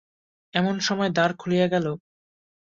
[0.53, 1.85] এমন সময় দ্বার খুলিয়া গেল।